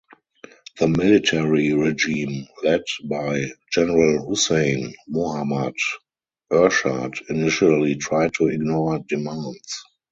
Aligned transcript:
The 0.79 0.87
military 0.87 1.71
regime 1.73 2.47
led 2.63 2.83
by 3.03 3.51
General 3.71 4.25
Hussain 4.27 4.95
Mohammad 5.07 5.75
Ershad 6.51 7.21
initially 7.29 7.97
tried 7.97 8.33
to 8.33 8.47
ignore 8.47 8.97
demands. 9.07 9.83